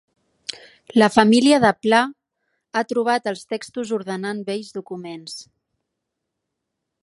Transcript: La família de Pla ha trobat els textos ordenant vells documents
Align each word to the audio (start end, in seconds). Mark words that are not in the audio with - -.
La 1.01 1.09
família 1.15 1.59
de 1.65 1.71
Pla 1.83 1.99
ha 2.79 2.83
trobat 2.93 3.29
els 3.33 3.45
textos 3.53 3.95
ordenant 4.01 4.43
vells 4.49 4.73
documents 4.81 5.41